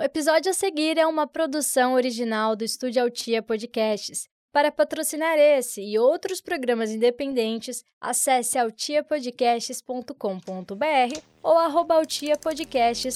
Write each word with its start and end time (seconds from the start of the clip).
O 0.00 0.02
episódio 0.02 0.50
a 0.50 0.54
seguir 0.54 0.96
é 0.96 1.06
uma 1.06 1.26
produção 1.26 1.92
original 1.92 2.56
do 2.56 2.64
Estúdio 2.64 3.02
Altia 3.02 3.42
Podcasts. 3.42 4.26
Para 4.50 4.72
patrocinar 4.72 5.36
esse 5.36 5.82
e 5.82 5.98
outros 5.98 6.40
programas 6.40 6.90
independentes, 6.90 7.84
acesse 8.00 8.58
altiapodcasts.com.br 8.58 11.20
ou 11.42 11.58
arroba 11.58 12.00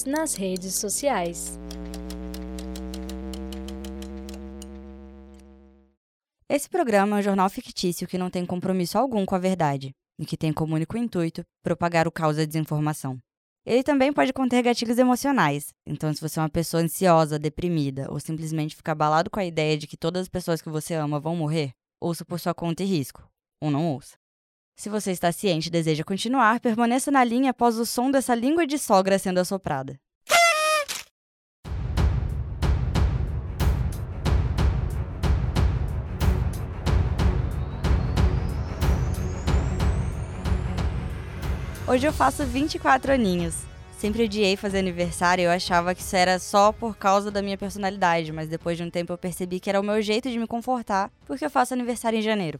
nas 0.04 0.34
redes 0.34 0.74
sociais. 0.74 1.58
Esse 6.46 6.68
programa 6.68 7.16
é 7.16 7.20
um 7.20 7.22
jornal 7.22 7.48
fictício 7.48 8.06
que 8.06 8.18
não 8.18 8.28
tem 8.28 8.44
compromisso 8.44 8.98
algum 8.98 9.24
com 9.24 9.34
a 9.34 9.38
verdade 9.38 9.94
e 10.18 10.26
que 10.26 10.36
tem 10.36 10.52
como 10.52 10.74
único 10.74 10.98
intuito 10.98 11.42
propagar 11.62 12.06
o 12.06 12.12
caos 12.12 12.36
da 12.36 12.44
desinformação. 12.44 13.18
Ele 13.66 13.82
também 13.82 14.12
pode 14.12 14.32
conter 14.32 14.62
gatilhos 14.62 14.98
emocionais, 14.98 15.72
então 15.86 16.12
se 16.12 16.20
você 16.20 16.38
é 16.38 16.42
uma 16.42 16.50
pessoa 16.50 16.82
ansiosa, 16.82 17.38
deprimida 17.38 18.10
ou 18.10 18.20
simplesmente 18.20 18.76
fica 18.76 18.92
abalado 18.92 19.30
com 19.30 19.40
a 19.40 19.44
ideia 19.44 19.78
de 19.78 19.86
que 19.86 19.96
todas 19.96 20.22
as 20.22 20.28
pessoas 20.28 20.60
que 20.60 20.68
você 20.68 20.92
ama 20.92 21.18
vão 21.18 21.34
morrer, 21.34 21.72
ouça 21.98 22.26
por 22.26 22.38
sua 22.38 22.52
conta 22.52 22.82
e 22.82 22.86
risco, 22.86 23.26
ou 23.62 23.70
não 23.70 23.86
ouça. 23.86 24.16
Se 24.76 24.90
você 24.90 25.12
está 25.12 25.32
ciente 25.32 25.68
e 25.68 25.70
deseja 25.70 26.04
continuar, 26.04 26.60
permaneça 26.60 27.10
na 27.10 27.24
linha 27.24 27.52
após 27.52 27.78
o 27.78 27.86
som 27.86 28.10
dessa 28.10 28.34
língua 28.34 28.66
de 28.66 28.78
sogra 28.78 29.18
sendo 29.18 29.38
assoprada. 29.38 29.98
Hoje 41.86 42.06
eu 42.06 42.14
faço 42.14 42.46
24 42.46 43.12
aninhos. 43.12 43.54
Sempre 43.98 44.24
odiei 44.24 44.56
fazer 44.56 44.78
aniversário 44.78 45.42
e 45.42 45.44
eu 45.44 45.50
achava 45.50 45.94
que 45.94 46.00
isso 46.00 46.16
era 46.16 46.38
só 46.38 46.72
por 46.72 46.96
causa 46.96 47.30
da 47.30 47.42
minha 47.42 47.58
personalidade, 47.58 48.32
mas 48.32 48.48
depois 48.48 48.78
de 48.78 48.82
um 48.82 48.88
tempo 48.88 49.12
eu 49.12 49.18
percebi 49.18 49.60
que 49.60 49.68
era 49.68 49.78
o 49.78 49.84
meu 49.84 50.00
jeito 50.00 50.30
de 50.30 50.38
me 50.38 50.46
confortar, 50.46 51.12
porque 51.26 51.44
eu 51.44 51.50
faço 51.50 51.74
aniversário 51.74 52.18
em 52.18 52.22
janeiro. 52.22 52.58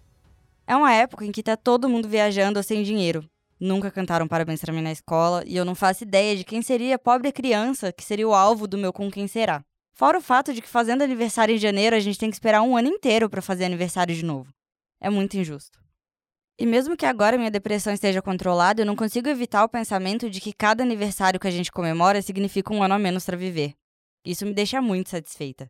É 0.66 0.76
uma 0.76 0.92
época 0.92 1.24
em 1.24 1.32
que 1.32 1.42
tá 1.42 1.56
todo 1.56 1.88
mundo 1.88 2.06
viajando 2.06 2.58
ou 2.58 2.62
sem 2.62 2.82
dinheiro. 2.82 3.24
Nunca 3.58 3.90
cantaram 3.90 4.28
parabéns 4.28 4.60
pra 4.60 4.74
mim 4.74 4.82
na 4.82 4.92
escola 4.92 5.42
e 5.46 5.56
eu 5.56 5.64
não 5.64 5.74
faço 5.74 6.04
ideia 6.04 6.36
de 6.36 6.44
quem 6.44 6.60
seria 6.60 6.96
a 6.96 6.98
pobre 6.98 7.32
criança 7.32 7.90
que 7.92 8.04
seria 8.04 8.28
o 8.28 8.34
alvo 8.34 8.66
do 8.66 8.77
meu 8.77 8.92
com 8.92 9.10
quem 9.10 9.27
será. 9.27 9.64
Fora 9.94 10.18
o 10.18 10.22
fato 10.22 10.52
de 10.52 10.60
que 10.60 10.68
fazendo 10.68 11.00
aniversário 11.00 11.54
em 11.54 11.58
janeiro 11.58 11.96
a 11.96 12.00
gente 12.00 12.18
tem 12.18 12.28
que 12.28 12.36
esperar 12.36 12.60
um 12.60 12.77
ano 12.77 12.88
inteiro 12.88 13.30
para 13.30 13.40
fazer 13.40 13.64
aniversário 13.64 14.14
de 14.14 14.24
novo. 14.24 14.52
É 15.00 15.08
muito 15.08 15.34
injusto. 15.38 15.83
E 16.56 16.64
mesmo 16.64 16.97
que 16.97 17.05
agora 17.05 17.36
minha 17.36 17.50
depressão 17.50 17.92
esteja 17.92 18.22
controlada, 18.22 18.80
eu 18.80 18.86
não 18.86 18.94
consigo 18.94 19.28
evitar 19.28 19.64
o 19.64 19.69
pensamento 19.69 20.30
de 20.30 20.41
que 20.41 20.52
cada 20.52 20.84
aniversário 20.84 21.41
que 21.41 21.48
a 21.48 21.50
gente 21.50 21.72
comemora 21.72 22.22
significa 22.22 22.72
um 22.72 22.83
ano 22.83 22.94
a 22.94 22.98
menos 22.98 23.24
para 23.24 23.36
viver. 23.36 23.74
Isso 24.24 24.46
me 24.46 24.55
deixa 24.55 24.80
muito 24.80 25.11
satisfeita. 25.11 25.69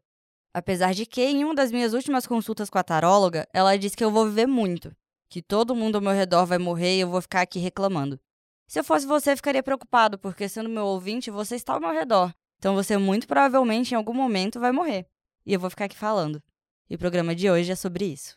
Apesar 0.53 0.93
de 0.93 1.07
que, 1.07 1.23
em 1.23 1.43
uma 1.43 1.55
das 1.55 1.73
minhas 1.73 1.95
últimas 1.95 2.27
consultas 2.27 2.69
com 2.69 2.79
a 2.79 2.83
taróloga, 2.83 3.49
ela 3.53 3.77
disse 3.77 3.97
que 3.97 4.05
eu 4.05 4.11
vou 4.11 4.27
viver 4.27 4.47
muito, 4.47 4.95
que 5.29 5.41
todo 5.41 5.75
mundo 5.75 5.97
ao 5.97 6.03
meu 6.03 6.13
redor 6.13 6.45
vai 6.45 6.59
morrer 6.59 6.97
e 6.97 7.01
eu 7.01 7.09
vou 7.09 7.23
ficar 7.23 7.41
aqui 7.41 7.59
reclamando. 7.59 8.21
Se 8.69 8.79
eu 8.79 8.85
fosse 8.85 9.07
você, 9.07 9.35
ficaria 9.35 9.63
preocupado, 9.63 10.19
porque 10.19 10.49
sendo 10.49 10.69
meu 10.69 10.85
ouvinte, 10.85 11.31
você 11.31 11.57
está 11.57 11.73
ao 11.73 11.81
meu 11.81 11.93
redor. 11.93 12.33
Então 12.59 12.75
você 12.75 12.97
muito 12.97 13.27
provavelmente 13.27 13.93
em 13.93 13.97
algum 13.97 14.15
momento 14.15 14.61
vai 14.61 14.71
morrer. 14.71 15.07
E 15.47 15.53
eu 15.53 15.61
vou 15.61 15.71
ficar 15.71 15.87
aqui 15.87 15.97
falando. 15.97 16.43
E 16.89 16.95
o 16.95 16.99
programa 16.99 17.35
de 17.35 17.51
hoje 17.51 17.73
é 17.73 17.75
sobre 17.75 18.05
isso. 18.05 18.37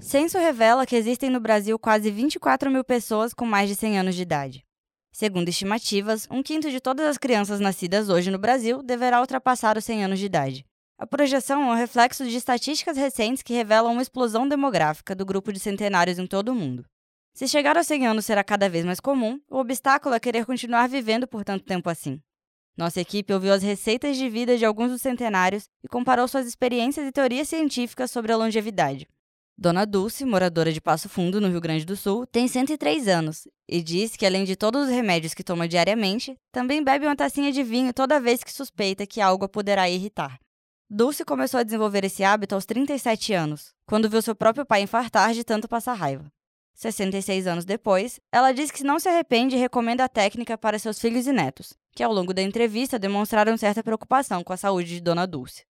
Censo 0.00 0.38
revela 0.38 0.86
que 0.86 0.96
existem 0.96 1.28
no 1.28 1.40
Brasil 1.40 1.78
quase 1.78 2.10
24 2.10 2.70
mil 2.70 2.84
pessoas 2.84 3.34
com 3.34 3.44
mais 3.44 3.68
de 3.68 3.74
100 3.74 3.98
anos 3.98 4.14
de 4.14 4.22
idade. 4.22 4.64
Segundo 5.12 5.48
estimativas, 5.48 6.26
um 6.30 6.42
quinto 6.42 6.70
de 6.70 6.80
todas 6.80 7.04
as 7.06 7.18
crianças 7.18 7.58
nascidas 7.60 8.08
hoje 8.08 8.30
no 8.30 8.38
Brasil 8.38 8.82
deverá 8.82 9.20
ultrapassar 9.20 9.76
os 9.76 9.84
100 9.84 10.04
anos 10.04 10.18
de 10.18 10.26
idade. 10.26 10.64
A 10.96 11.06
projeção 11.06 11.62
é 11.62 11.72
um 11.72 11.76
reflexo 11.76 12.24
de 12.24 12.36
estatísticas 12.36 12.96
recentes 12.96 13.42
que 13.42 13.52
revelam 13.52 13.92
uma 13.92 14.02
explosão 14.02 14.48
demográfica 14.48 15.14
do 15.14 15.26
grupo 15.26 15.52
de 15.52 15.58
centenários 15.58 16.18
em 16.18 16.26
todo 16.26 16.50
o 16.50 16.54
mundo. 16.54 16.84
Se 17.34 17.46
chegar 17.46 17.76
aos 17.76 17.86
100 17.86 18.06
anos 18.06 18.24
será 18.24 18.42
cada 18.42 18.68
vez 18.68 18.84
mais 18.84 19.00
comum, 19.00 19.40
o 19.50 19.58
obstáculo 19.58 20.14
é 20.14 20.20
querer 20.20 20.46
continuar 20.46 20.88
vivendo 20.88 21.26
por 21.26 21.44
tanto 21.44 21.64
tempo 21.64 21.90
assim. 21.90 22.20
Nossa 22.76 23.00
equipe 23.00 23.32
ouviu 23.32 23.52
as 23.52 23.62
receitas 23.62 24.16
de 24.16 24.28
vida 24.28 24.56
de 24.56 24.64
alguns 24.64 24.90
dos 24.90 25.02
centenários 25.02 25.68
e 25.82 25.88
comparou 25.88 26.28
suas 26.28 26.46
experiências 26.46 27.06
e 27.06 27.12
teorias 27.12 27.48
científicas 27.48 28.10
sobre 28.10 28.32
a 28.32 28.36
longevidade. 28.36 29.06
Dona 29.60 29.84
Dulce, 29.84 30.24
moradora 30.24 30.72
de 30.72 30.80
Passo 30.80 31.08
Fundo, 31.08 31.40
no 31.40 31.48
Rio 31.48 31.60
Grande 31.60 31.84
do 31.84 31.96
Sul, 31.96 32.24
tem 32.24 32.46
103 32.46 33.08
anos 33.08 33.48
e 33.68 33.82
diz 33.82 34.14
que, 34.14 34.24
além 34.24 34.44
de 34.44 34.54
todos 34.54 34.84
os 34.84 34.88
remédios 34.88 35.34
que 35.34 35.42
toma 35.42 35.66
diariamente, 35.66 36.38
também 36.52 36.80
bebe 36.80 37.06
uma 37.06 37.16
tacinha 37.16 37.50
de 37.50 37.64
vinho 37.64 37.92
toda 37.92 38.20
vez 38.20 38.44
que 38.44 38.52
suspeita 38.52 39.04
que 39.04 39.20
algo 39.20 39.44
a 39.44 39.48
poderá 39.48 39.90
irritar. 39.90 40.38
Dulce 40.88 41.24
começou 41.24 41.58
a 41.58 41.64
desenvolver 41.64 42.04
esse 42.04 42.22
hábito 42.22 42.54
aos 42.54 42.64
37 42.64 43.32
anos, 43.32 43.74
quando 43.84 44.08
viu 44.08 44.22
seu 44.22 44.32
próprio 44.32 44.64
pai 44.64 44.82
infartar 44.82 45.34
de 45.34 45.42
tanto 45.42 45.66
passar 45.66 45.94
raiva. 45.94 46.30
66 46.74 47.48
anos 47.48 47.64
depois, 47.64 48.20
ela 48.30 48.52
diz 48.52 48.70
que 48.70 48.84
não 48.84 49.00
se 49.00 49.08
arrepende 49.08 49.56
e 49.56 49.58
recomenda 49.58 50.04
a 50.04 50.08
técnica 50.08 50.56
para 50.56 50.78
seus 50.78 51.00
filhos 51.00 51.26
e 51.26 51.32
netos, 51.32 51.72
que 51.96 52.04
ao 52.04 52.12
longo 52.12 52.32
da 52.32 52.42
entrevista 52.42 52.96
demonstraram 52.96 53.56
certa 53.56 53.82
preocupação 53.82 54.44
com 54.44 54.52
a 54.52 54.56
saúde 54.56 54.90
de 54.90 55.00
Dona 55.00 55.26
Dulce. 55.26 55.64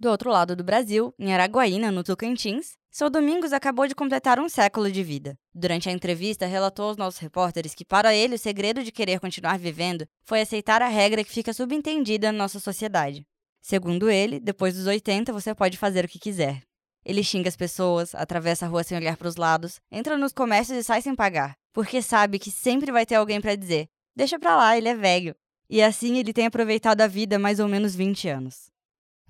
Do 0.00 0.10
outro 0.10 0.30
lado 0.30 0.54
do 0.54 0.62
Brasil, 0.62 1.12
em 1.18 1.32
Araguaína, 1.32 1.90
no 1.90 2.04
Tocantins, 2.04 2.76
seu 2.90 3.10
Domingos 3.10 3.52
acabou 3.52 3.86
de 3.86 3.94
completar 3.94 4.40
um 4.40 4.48
século 4.48 4.90
de 4.90 5.02
vida. 5.02 5.38
Durante 5.54 5.88
a 5.88 5.92
entrevista, 5.92 6.46
relatou 6.46 6.86
aos 6.88 6.96
nossos 6.96 7.20
repórteres 7.20 7.74
que, 7.74 7.84
para 7.84 8.14
ele, 8.14 8.34
o 8.34 8.38
segredo 8.38 8.82
de 8.82 8.90
querer 8.90 9.20
continuar 9.20 9.58
vivendo 9.58 10.06
foi 10.24 10.40
aceitar 10.40 10.82
a 10.82 10.88
regra 10.88 11.22
que 11.22 11.30
fica 11.30 11.52
subentendida 11.52 12.32
na 12.32 12.38
nossa 12.38 12.58
sociedade. 12.58 13.26
Segundo 13.60 14.10
ele, 14.10 14.40
depois 14.40 14.74
dos 14.74 14.86
80 14.86 15.32
você 15.32 15.54
pode 15.54 15.76
fazer 15.76 16.04
o 16.04 16.08
que 16.08 16.18
quiser. 16.18 16.62
Ele 17.04 17.22
xinga 17.22 17.48
as 17.48 17.56
pessoas, 17.56 18.14
atravessa 18.14 18.66
a 18.66 18.68
rua 18.68 18.84
sem 18.84 18.96
olhar 18.96 19.16
para 19.16 19.28
os 19.28 19.36
lados, 19.36 19.80
entra 19.90 20.16
nos 20.16 20.32
comércios 20.32 20.78
e 20.78 20.82
sai 20.82 21.02
sem 21.02 21.14
pagar, 21.14 21.56
porque 21.72 22.02
sabe 22.02 22.38
que 22.38 22.50
sempre 22.50 22.90
vai 22.90 23.06
ter 23.06 23.14
alguém 23.14 23.40
para 23.40 23.54
dizer: 23.54 23.88
deixa 24.16 24.38
pra 24.38 24.56
lá, 24.56 24.76
ele 24.76 24.88
é 24.88 24.94
velho. 24.94 25.34
E 25.70 25.82
assim 25.82 26.16
ele 26.16 26.32
tem 26.32 26.46
aproveitado 26.46 27.00
a 27.02 27.06
vida 27.06 27.38
mais 27.38 27.60
ou 27.60 27.68
menos 27.68 27.94
20 27.94 28.28
anos. 28.28 28.70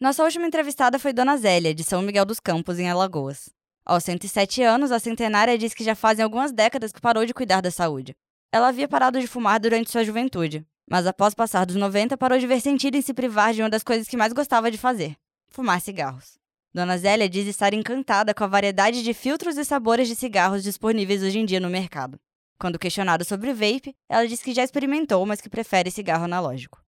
Nossa 0.00 0.22
última 0.22 0.46
entrevistada 0.46 0.96
foi 0.96 1.12
Dona 1.12 1.36
Zélia, 1.36 1.74
de 1.74 1.82
São 1.82 2.02
Miguel 2.02 2.24
dos 2.24 2.38
Campos, 2.38 2.78
em 2.78 2.88
Alagoas. 2.88 3.50
Aos 3.84 4.04
107 4.04 4.62
anos, 4.62 4.92
a 4.92 5.00
centenária 5.00 5.58
diz 5.58 5.74
que 5.74 5.82
já 5.82 5.96
fazem 5.96 6.22
algumas 6.22 6.52
décadas 6.52 6.92
que 6.92 7.00
parou 7.00 7.26
de 7.26 7.34
cuidar 7.34 7.60
da 7.60 7.70
saúde. 7.70 8.14
Ela 8.52 8.68
havia 8.68 8.86
parado 8.86 9.18
de 9.18 9.26
fumar 9.26 9.58
durante 9.58 9.90
sua 9.90 10.04
juventude, 10.04 10.64
mas 10.88 11.04
após 11.04 11.34
passar 11.34 11.66
dos 11.66 11.74
90 11.74 12.16
parou 12.16 12.38
de 12.38 12.46
ver 12.46 12.60
sentido 12.60 12.94
em 12.94 13.02
se 13.02 13.12
privar 13.12 13.52
de 13.52 13.60
uma 13.60 13.68
das 13.68 13.82
coisas 13.82 14.06
que 14.06 14.16
mais 14.16 14.32
gostava 14.32 14.70
de 14.70 14.78
fazer: 14.78 15.16
fumar 15.48 15.80
cigarros. 15.80 16.38
Dona 16.72 16.96
Zélia 16.96 17.28
diz 17.28 17.48
estar 17.48 17.74
encantada 17.74 18.32
com 18.32 18.44
a 18.44 18.46
variedade 18.46 19.02
de 19.02 19.12
filtros 19.12 19.56
e 19.56 19.64
sabores 19.64 20.06
de 20.06 20.14
cigarros 20.14 20.62
disponíveis 20.62 21.24
hoje 21.24 21.40
em 21.40 21.44
dia 21.44 21.58
no 21.58 21.68
mercado. 21.68 22.20
Quando 22.56 22.78
questionada 22.78 23.24
sobre 23.24 23.52
vape, 23.52 23.96
ela 24.08 24.28
diz 24.28 24.42
que 24.42 24.54
já 24.54 24.62
experimentou, 24.62 25.26
mas 25.26 25.40
que 25.40 25.48
prefere 25.48 25.90
cigarro 25.90 26.24
analógico. 26.24 26.80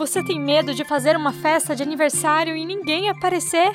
Você 0.00 0.24
tem 0.24 0.40
medo 0.40 0.72
de 0.72 0.82
fazer 0.82 1.14
uma 1.14 1.30
festa 1.30 1.76
de 1.76 1.82
aniversário 1.82 2.56
e 2.56 2.64
ninguém 2.64 3.10
aparecer? 3.10 3.70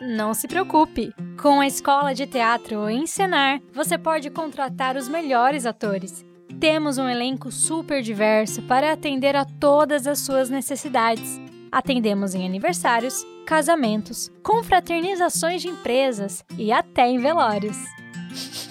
Não 0.00 0.32
se 0.32 0.48
preocupe! 0.48 1.12
Com 1.38 1.60
a 1.60 1.66
Escola 1.66 2.14
de 2.14 2.26
Teatro 2.26 2.88
Encenar, 2.88 3.60
você 3.70 3.98
pode 3.98 4.30
contratar 4.30 4.96
os 4.96 5.08
melhores 5.08 5.66
atores. 5.66 6.24
Temos 6.58 6.96
um 6.96 7.06
elenco 7.06 7.52
super 7.52 8.00
diverso 8.00 8.62
para 8.62 8.90
atender 8.90 9.36
a 9.36 9.44
todas 9.44 10.06
as 10.06 10.20
suas 10.20 10.48
necessidades. 10.48 11.38
Atendemos 11.70 12.34
em 12.34 12.46
aniversários, 12.46 13.22
casamentos, 13.44 14.32
confraternizações 14.42 15.60
de 15.60 15.68
empresas 15.68 16.42
e 16.56 16.72
até 16.72 17.10
em 17.10 17.18
velórios. 17.18 17.76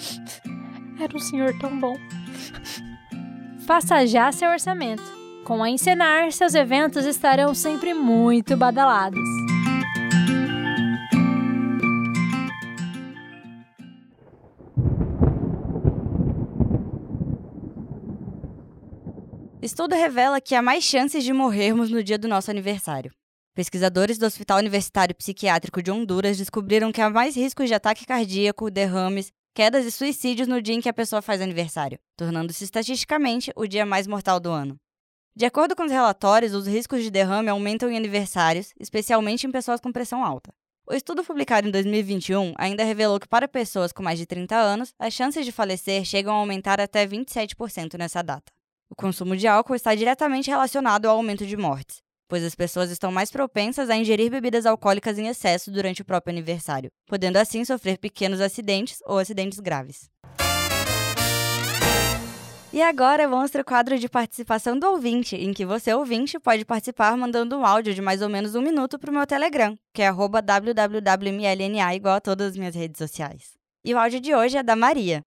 Era 0.98 1.16
um 1.16 1.20
senhor 1.20 1.56
tão 1.60 1.78
bom. 1.78 1.96
Faça 3.68 4.04
já 4.04 4.32
seu 4.32 4.50
orçamento. 4.50 5.17
Com 5.48 5.62
a 5.62 5.70
Encenar, 5.70 6.30
seus 6.30 6.54
eventos 6.54 7.06
estarão 7.06 7.54
sempre 7.54 7.94
muito 7.94 8.54
badalados. 8.54 9.18
Estudo 19.62 19.94
revela 19.94 20.38
que 20.38 20.54
há 20.54 20.60
mais 20.60 20.84
chances 20.84 21.24
de 21.24 21.32
morrermos 21.32 21.90
no 21.90 22.04
dia 22.04 22.18
do 22.18 22.28
nosso 22.28 22.50
aniversário. 22.50 23.10
Pesquisadores 23.54 24.18
do 24.18 24.26
Hospital 24.26 24.58
Universitário 24.58 25.16
Psiquiátrico 25.16 25.82
de 25.82 25.90
Honduras 25.90 26.36
descobriram 26.36 26.92
que 26.92 27.00
há 27.00 27.08
mais 27.08 27.34
riscos 27.34 27.68
de 27.68 27.74
ataque 27.74 28.04
cardíaco, 28.04 28.70
derrames, 28.70 29.32
quedas 29.54 29.86
e 29.86 29.90
suicídios 29.90 30.46
no 30.46 30.60
dia 30.60 30.74
em 30.74 30.80
que 30.82 30.90
a 30.90 30.92
pessoa 30.92 31.22
faz 31.22 31.40
aniversário, 31.40 31.98
tornando-se 32.18 32.64
estatisticamente 32.64 33.50
o 33.56 33.66
dia 33.66 33.86
mais 33.86 34.06
mortal 34.06 34.38
do 34.38 34.50
ano. 34.50 34.78
De 35.38 35.44
acordo 35.44 35.76
com 35.76 35.84
os 35.84 35.92
relatórios, 35.92 36.52
os 36.52 36.66
riscos 36.66 37.00
de 37.00 37.12
derrame 37.12 37.48
aumentam 37.48 37.88
em 37.88 37.96
aniversários, 37.96 38.74
especialmente 38.76 39.46
em 39.46 39.52
pessoas 39.52 39.80
com 39.80 39.92
pressão 39.92 40.24
alta. 40.24 40.52
O 40.84 40.92
estudo 40.92 41.22
publicado 41.22 41.68
em 41.68 41.70
2021 41.70 42.54
ainda 42.58 42.82
revelou 42.82 43.20
que, 43.20 43.28
para 43.28 43.46
pessoas 43.46 43.92
com 43.92 44.02
mais 44.02 44.18
de 44.18 44.26
30 44.26 44.56
anos, 44.56 44.92
as 44.98 45.14
chances 45.14 45.44
de 45.44 45.52
falecer 45.52 46.04
chegam 46.04 46.34
a 46.34 46.38
aumentar 46.38 46.80
até 46.80 47.06
27% 47.06 47.96
nessa 47.96 48.20
data. 48.20 48.50
O 48.90 48.96
consumo 48.96 49.36
de 49.36 49.46
álcool 49.46 49.76
está 49.76 49.94
diretamente 49.94 50.50
relacionado 50.50 51.06
ao 51.06 51.16
aumento 51.16 51.46
de 51.46 51.56
mortes, 51.56 52.02
pois 52.28 52.42
as 52.42 52.56
pessoas 52.56 52.90
estão 52.90 53.12
mais 53.12 53.30
propensas 53.30 53.88
a 53.88 53.96
ingerir 53.96 54.32
bebidas 54.32 54.66
alcoólicas 54.66 55.20
em 55.20 55.28
excesso 55.28 55.70
durante 55.70 56.02
o 56.02 56.04
próprio 56.04 56.34
aniversário, 56.34 56.90
podendo 57.06 57.36
assim 57.36 57.64
sofrer 57.64 57.96
pequenos 57.98 58.40
acidentes 58.40 58.98
ou 59.06 59.20
acidentes 59.20 59.60
graves. 59.60 60.10
E 62.78 62.80
agora 62.80 63.26
mostra 63.26 63.62
o 63.62 63.64
quadro 63.64 63.98
de 63.98 64.08
participação 64.08 64.78
do 64.78 64.86
ouvinte, 64.86 65.34
em 65.34 65.52
que 65.52 65.66
você, 65.66 65.92
ouvinte, 65.92 66.38
pode 66.38 66.64
participar 66.64 67.16
mandando 67.16 67.56
um 67.56 67.66
áudio 67.66 67.92
de 67.92 68.00
mais 68.00 68.22
ou 68.22 68.28
menos 68.28 68.54
um 68.54 68.62
minuto 68.62 69.00
para 69.00 69.10
o 69.10 69.12
meu 69.12 69.26
Telegram, 69.26 69.76
que 69.92 70.00
é 70.00 70.12
www.mlna, 70.12 71.94
igual 71.96 72.14
a 72.14 72.20
todas 72.20 72.50
as 72.50 72.56
minhas 72.56 72.76
redes 72.76 72.98
sociais. 72.98 73.56
E 73.84 73.92
o 73.92 73.98
áudio 73.98 74.20
de 74.20 74.32
hoje 74.32 74.58
é 74.58 74.62
da 74.62 74.76
Maria. 74.76 75.24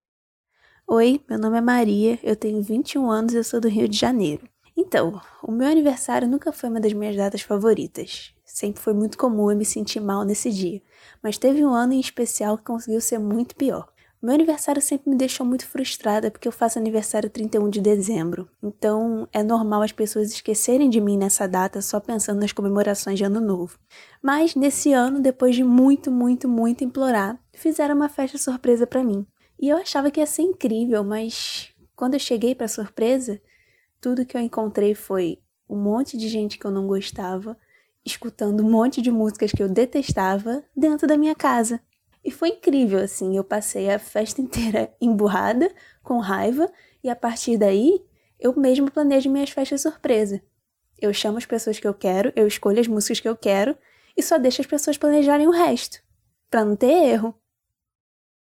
Oi, 0.87 1.19
meu 1.29 1.37
nome 1.37 1.57
é 1.57 1.61
Maria, 1.61 2.17
eu 2.23 2.37
tenho 2.37 2.63
21 2.63 3.11
anos 3.11 3.33
e 3.33 3.35
eu 3.39 3.43
sou 3.43 3.59
do 3.59 3.67
Rio 3.67 3.89
de 3.89 3.97
Janeiro. 3.97 4.47
Então, 4.77 5.19
o 5.43 5.51
meu 5.51 5.67
aniversário 5.67 6.29
nunca 6.29 6.53
foi 6.53 6.69
uma 6.69 6.79
das 6.79 6.93
minhas 6.93 7.17
datas 7.17 7.41
favoritas. 7.41 8.33
Sempre 8.45 8.81
foi 8.81 8.93
muito 8.93 9.17
comum 9.17 9.51
eu 9.51 9.57
me 9.57 9.65
sentir 9.65 9.99
mal 9.99 10.23
nesse 10.23 10.49
dia, 10.51 10.81
mas 11.21 11.37
teve 11.37 11.65
um 11.65 11.73
ano 11.73 11.91
em 11.91 11.99
especial 11.99 12.57
que 12.57 12.63
conseguiu 12.63 13.01
ser 13.01 13.19
muito 13.19 13.57
pior. 13.57 13.90
Meu 14.21 14.35
aniversário 14.35 14.79
sempre 14.79 15.09
me 15.09 15.15
deixou 15.15 15.43
muito 15.43 15.65
frustrada 15.65 16.29
porque 16.29 16.47
eu 16.47 16.51
faço 16.51 16.77
aniversário 16.77 17.27
31 17.27 17.67
de 17.71 17.81
dezembro. 17.81 18.47
Então 18.61 19.27
é 19.33 19.41
normal 19.41 19.81
as 19.81 19.91
pessoas 19.91 20.31
esquecerem 20.31 20.91
de 20.91 21.01
mim 21.01 21.17
nessa 21.17 21.47
data 21.47 21.81
só 21.81 21.99
pensando 21.99 22.39
nas 22.39 22.51
comemorações 22.51 23.17
de 23.17 23.23
Ano 23.23 23.41
Novo. 23.41 23.79
Mas 24.21 24.53
nesse 24.53 24.93
ano, 24.93 25.19
depois 25.19 25.55
de 25.55 25.63
muito, 25.63 26.11
muito, 26.11 26.47
muito 26.47 26.83
implorar, 26.83 27.39
fizeram 27.51 27.95
uma 27.95 28.09
festa 28.09 28.37
surpresa 28.37 28.85
para 28.85 29.03
mim. 29.03 29.25
E 29.59 29.69
eu 29.69 29.77
achava 29.77 30.11
que 30.11 30.19
ia 30.19 30.27
ser 30.27 30.43
incrível, 30.43 31.03
mas 31.03 31.69
quando 31.95 32.13
eu 32.13 32.19
cheguei 32.19 32.53
para 32.53 32.67
surpresa, 32.67 33.41
tudo 33.99 34.25
que 34.25 34.37
eu 34.37 34.41
encontrei 34.41 34.93
foi 34.93 35.39
um 35.67 35.77
monte 35.77 36.15
de 36.15 36.27
gente 36.27 36.59
que 36.59 36.65
eu 36.65 36.71
não 36.71 36.85
gostava, 36.85 37.57
escutando 38.05 38.63
um 38.63 38.69
monte 38.69 39.01
de 39.01 39.09
músicas 39.09 39.51
que 39.51 39.63
eu 39.63 39.69
detestava 39.69 40.63
dentro 40.77 41.07
da 41.07 41.17
minha 41.17 41.33
casa. 41.33 41.81
E 42.23 42.31
foi 42.31 42.49
incrível, 42.49 42.99
assim. 42.99 43.35
Eu 43.35 43.43
passei 43.43 43.89
a 43.89 43.99
festa 43.99 44.39
inteira 44.41 44.93
emburrada, 45.01 45.71
com 46.03 46.19
raiva, 46.19 46.71
e 47.03 47.09
a 47.09 47.15
partir 47.15 47.57
daí, 47.57 48.03
eu 48.39 48.55
mesmo 48.55 48.91
planejo 48.91 49.29
minhas 49.29 49.49
festas 49.49 49.81
surpresa. 49.81 50.41
Eu 50.99 51.13
chamo 51.13 51.37
as 51.37 51.45
pessoas 51.45 51.79
que 51.79 51.87
eu 51.87 51.93
quero, 51.93 52.31
eu 52.35 52.47
escolho 52.47 52.79
as 52.79 52.87
músicas 52.87 53.19
que 53.19 53.27
eu 53.27 53.35
quero 53.35 53.77
e 54.15 54.21
só 54.21 54.37
deixo 54.37 54.61
as 54.61 54.67
pessoas 54.67 54.97
planejarem 54.97 55.47
o 55.47 55.51
resto, 55.51 55.99
pra 56.49 56.63
não 56.63 56.75
ter 56.75 56.91
erro. 56.91 57.35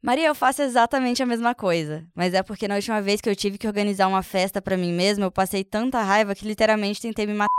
Maria, 0.01 0.27
eu 0.27 0.35
faço 0.35 0.61
exatamente 0.61 1.21
a 1.21 1.25
mesma 1.25 1.53
coisa, 1.53 2.07
mas 2.15 2.33
é 2.33 2.41
porque 2.41 2.67
na 2.67 2.75
última 2.75 3.01
vez 3.01 3.19
que 3.19 3.29
eu 3.29 3.35
tive 3.35 3.57
que 3.57 3.67
organizar 3.67 4.07
uma 4.07 4.23
festa 4.23 4.61
para 4.61 4.77
mim 4.77 4.93
mesma, 4.93 5.25
eu 5.25 5.31
passei 5.31 5.63
tanta 5.63 6.01
raiva 6.01 6.33
que 6.33 6.47
literalmente 6.47 7.01
tentei 7.01 7.27
me 7.27 7.33
matar. 7.33 7.49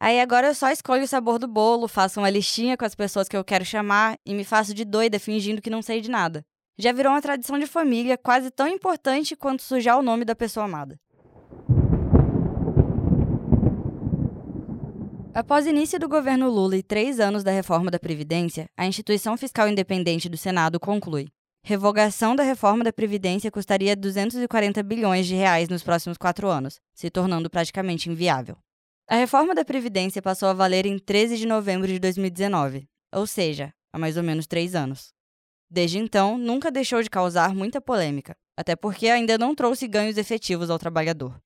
Aí 0.00 0.20
agora 0.20 0.46
eu 0.46 0.54
só 0.54 0.70
escolho 0.70 1.02
o 1.02 1.08
sabor 1.08 1.40
do 1.40 1.48
bolo, 1.48 1.88
faço 1.88 2.20
uma 2.20 2.30
listinha 2.30 2.76
com 2.76 2.84
as 2.84 2.94
pessoas 2.94 3.28
que 3.28 3.36
eu 3.36 3.44
quero 3.44 3.64
chamar 3.64 4.16
e 4.24 4.32
me 4.32 4.44
faço 4.44 4.72
de 4.72 4.84
doida 4.84 5.18
fingindo 5.18 5.60
que 5.60 5.68
não 5.68 5.82
sei 5.82 6.00
de 6.00 6.08
nada. 6.08 6.44
Já 6.78 6.92
virou 6.92 7.12
uma 7.12 7.20
tradição 7.20 7.58
de 7.58 7.66
família 7.66 8.16
quase 8.16 8.52
tão 8.52 8.68
importante 8.68 9.34
quanto 9.34 9.62
sujar 9.62 9.98
o 9.98 10.02
nome 10.02 10.24
da 10.24 10.36
pessoa 10.36 10.66
amada. 10.66 10.96
Após 15.34 15.66
o 15.66 15.68
início 15.68 15.98
do 15.98 16.08
governo 16.08 16.48
Lula 16.48 16.76
e 16.76 16.82
três 16.82 17.18
anos 17.18 17.42
da 17.42 17.50
reforma 17.50 17.90
da 17.90 17.98
Previdência, 17.98 18.68
a 18.76 18.86
instituição 18.86 19.36
fiscal 19.36 19.68
independente 19.68 20.28
do 20.28 20.36
Senado 20.36 20.78
conclui. 20.78 21.28
Revogação 21.64 22.36
da 22.36 22.44
reforma 22.44 22.84
da 22.84 22.92
Previdência 22.92 23.50
custaria 23.50 23.96
240 23.96 24.80
bilhões 24.84 25.26
de 25.26 25.34
reais 25.34 25.68
nos 25.68 25.82
próximos 25.82 26.16
quatro 26.16 26.48
anos, 26.48 26.80
se 26.94 27.10
tornando 27.10 27.50
praticamente 27.50 28.08
inviável. 28.08 28.56
A 29.10 29.16
reforma 29.16 29.54
da 29.54 29.64
Previdência 29.64 30.20
passou 30.20 30.50
a 30.50 30.52
valer 30.52 30.84
em 30.84 30.98
13 30.98 31.38
de 31.38 31.46
novembro 31.46 31.88
de 31.88 31.98
2019, 31.98 32.86
ou 33.14 33.26
seja, 33.26 33.72
há 33.90 33.98
mais 33.98 34.18
ou 34.18 34.22
menos 34.22 34.46
três 34.46 34.74
anos. 34.74 35.14
Desde 35.70 35.96
então, 35.96 36.36
nunca 36.36 36.70
deixou 36.70 37.02
de 37.02 37.08
causar 37.08 37.54
muita 37.54 37.80
polêmica, 37.80 38.36
até 38.54 38.76
porque 38.76 39.08
ainda 39.08 39.38
não 39.38 39.54
trouxe 39.54 39.88
ganhos 39.88 40.18
efetivos 40.18 40.68
ao 40.68 40.78
trabalhador. 40.78 41.40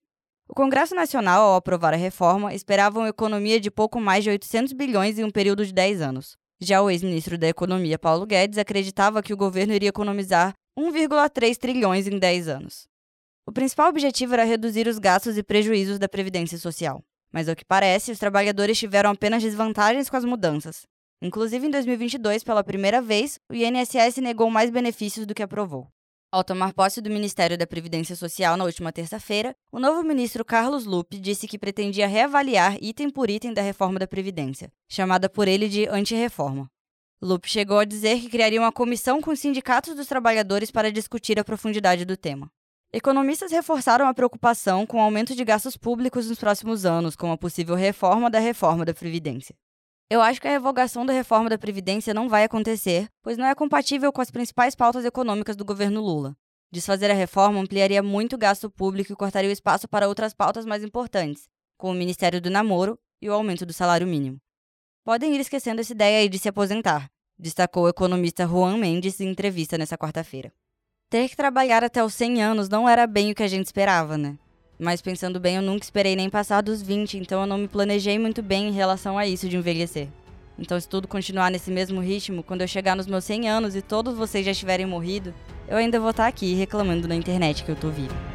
O 0.49 0.55
Congresso 0.55 0.97
Nacional, 0.97 1.51
ao 1.51 1.55
aprovar 1.55 1.95
a 1.95 1.97
reforma, 1.97 2.53
esperava 2.53 2.99
uma 2.99 3.11
economia 3.11 3.61
de 3.61 3.71
pouco 3.71 4.01
mais 4.01 4.25
de 4.25 4.31
800 4.31 4.73
bilhões 4.73 5.17
em 5.17 5.23
um 5.23 5.31
período 5.31 5.65
de 5.65 5.73
10 5.73 6.01
anos. 6.01 6.37
Já 6.61 6.83
o 6.83 6.91
ex-ministro 6.91 7.39
da 7.39 7.47
Economia, 7.47 7.97
Paulo 7.97 8.27
Guedes, 8.27 8.59
acreditava 8.59 9.23
que 9.23 9.33
o 9.33 9.37
governo 9.37 9.73
iria 9.73 9.91
economizar 9.91 10.53
1,3 10.77 11.57
trilhões 11.57 12.09
em 12.09 12.19
10 12.19 12.49
anos. 12.49 12.89
O 13.47 13.53
principal 13.53 13.89
objetivo 13.89 14.35
era 14.35 14.43
reduzir 14.43 14.89
os 14.89 14.99
gastos 14.99 15.39
e 15.39 15.45
prejuízos 15.45 16.01
da 16.01 16.09
Previdência 16.09 16.59
Social. 16.59 17.05
Mas 17.33 17.49
ao 17.49 17.57
que 17.57 17.65
parece, 17.65 18.13
os 18.13 18.19
trabalhadores 18.19 18.79
tiveram 18.79 19.11
apenas 19.11 19.43
desvantagens 19.43 20.11
com 20.11 20.17
as 20.17 20.25
mudanças. 20.25 20.83
Inclusive, 21.23 21.67
em 21.67 21.71
2022, 21.71 22.45
pela 22.45 22.63
primeira 22.63 23.01
vez, 23.01 23.39
o 23.51 23.55
INSS 23.55 24.19
negou 24.19 24.51
mais 24.51 24.71
benefícios 24.71 25.25
do 25.25 25.35
que 25.35 25.43
aprovou. 25.43 25.89
Ao 26.33 26.43
tomar 26.43 26.73
posse 26.73 27.01
do 27.01 27.11
Ministério 27.11 27.59
da 27.59 27.67
Previdência 27.67 28.17
Social 28.17 28.57
na 28.57 28.65
última 28.65 28.91
terça-feira, 28.91 29.55
o 29.71 29.79
novo 29.79 30.03
ministro 30.03 30.45
Carlos 30.45 30.87
Lupe 30.87 31.19
disse 31.19 31.47
que 31.47 31.59
pretendia 31.59 32.09
reavaliar 32.09 32.77
item 32.81 33.11
por 33.11 33.29
item 33.29 33.53
da 33.53 33.61
reforma 33.61 33.99
da 33.99 34.07
Previdência, 34.07 34.73
chamada 34.89 35.29
por 35.29 35.47
ele 35.47 35.69
de 35.69 35.87
anti-reforma. 35.87 36.71
Lupe 37.21 37.49
chegou 37.49 37.79
a 37.79 37.85
dizer 37.85 38.19
que 38.19 38.31
criaria 38.31 38.59
uma 38.59 38.73
comissão 38.73 39.21
com 39.21 39.31
os 39.31 39.39
sindicatos 39.39 39.95
dos 39.95 40.09
trabalhadores 40.09 40.71
para 40.71 40.91
discutir 40.91 41.39
a 41.39 41.45
profundidade 41.45 42.05
do 42.05 42.17
tema. 42.17 42.51
Economistas 42.95 43.51
reforçaram 43.51 44.07
a 44.07 44.13
preocupação 44.13 44.87
com 44.87 44.99
o 44.99 45.01
aumento 45.01 45.35
de 45.35 45.43
gastos 45.47 45.79
públicos 45.79 46.29
nos 46.29 46.39
próximos 46.39 46.85
anos, 46.85 47.17
com 47.17 47.33
a 47.33 47.39
possível 47.39 47.75
reforma 47.75 48.29
da 48.29 48.39
reforma 48.39 48.85
da 48.85 48.93
Previdência. 48.93 49.57
Eu 50.11 50.21
acho 50.21 50.39
que 50.39 50.47
a 50.47 50.51
revogação 50.51 51.07
da 51.07 51.13
reforma 51.15 51.49
da 51.49 51.57
Previdência 51.57 52.13
não 52.13 52.29
vai 52.29 52.45
acontecer, 52.45 53.09
pois 53.23 53.39
não 53.39 53.47
é 53.47 53.55
compatível 53.55 54.13
com 54.13 54.21
as 54.21 54.31
principais 54.31 54.75
pautas 54.75 55.07
econômicas 55.07 55.57
do 55.57 55.65
governo 55.65 56.03
Lula. 56.03 56.37
Desfazer 56.71 57.11
a 57.11 57.15
reforma 57.15 57.59
ampliaria 57.59 58.03
muito 58.03 58.35
o 58.35 58.39
gasto 58.39 58.71
público 58.71 59.11
e 59.11 59.17
cortaria 59.17 59.49
o 59.49 59.53
espaço 59.55 59.89
para 59.89 60.07
outras 60.07 60.35
pautas 60.35 60.67
mais 60.67 60.85
importantes, 60.85 61.49
como 61.79 61.95
o 61.95 61.99
Ministério 61.99 62.43
do 62.43 62.51
Namoro 62.51 62.99
e 63.23 63.31
o 63.31 63.33
aumento 63.33 63.65
do 63.65 63.73
salário 63.73 64.07
mínimo. 64.07 64.39
Podem 65.03 65.35
ir 65.35 65.41
esquecendo 65.41 65.81
essa 65.81 65.93
ideia 65.93 66.19
aí 66.19 66.29
de 66.29 66.39
se 66.39 66.51
aposentar, 66.51 67.11
destacou 67.39 67.85
o 67.85 67.89
economista 67.89 68.47
Juan 68.47 68.77
Mendes 68.77 69.19
em 69.19 69.31
entrevista 69.31 69.79
nessa 69.79 69.97
quarta-feira. 69.97 70.53
Ter 71.13 71.29
que 71.29 71.37
trabalhar 71.37 71.85
até 71.85 72.03
os 72.03 72.15
100 72.15 72.43
anos 72.43 72.69
não 72.71 72.89
era 72.89 73.07
bem 73.07 73.31
o 73.33 73.35
que 73.35 73.43
a 73.43 73.47
gente 73.47 73.67
esperava, 73.67 74.17
né? 74.17 74.35
Mas 74.79 75.03
pensando 75.03 75.39
bem, 75.39 75.57
eu 75.57 75.63
nunca 75.63 75.85
esperei 75.85 76.17
nem 76.17 76.31
passar 76.31 76.63
dos 76.63 76.81
20, 76.81 77.19
então 77.19 77.43
eu 77.43 77.47
não 77.47 77.59
me 77.59 77.69
planejei 77.69 78.19
muito 78.19 78.41
bem 78.41 78.69
em 78.69 78.73
relação 78.73 79.19
a 79.19 79.27
isso 79.27 79.47
de 79.47 79.59
envelhecer. 79.59 80.09
Então, 80.59 80.81
se 80.81 80.89
tudo 80.89 81.07
continuar 81.07 81.51
nesse 81.51 81.71
mesmo 81.71 82.01
ritmo, 82.01 82.43
quando 82.43 82.63
eu 82.63 82.67
chegar 82.67 82.97
nos 82.97 83.07
meus 83.07 83.25
100 83.25 83.47
anos 83.47 83.77
e 83.77 83.83
todos 83.83 84.17
vocês 84.17 84.47
já 84.47 84.55
tiverem 84.55 84.87
morrido, 84.87 85.35
eu 85.69 85.77
ainda 85.77 86.01
vou 86.01 86.13
estar 86.13 86.27
aqui 86.27 86.55
reclamando 86.55 87.07
na 87.07 87.15
internet 87.15 87.63
que 87.63 87.71
eu 87.71 87.77
tô 87.77 87.91
vivo. 87.91 88.32